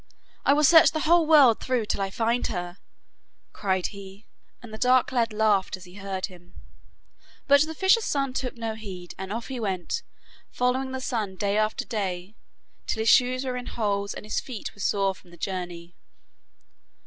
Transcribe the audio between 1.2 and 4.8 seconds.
world through till I find her,' cried he, and the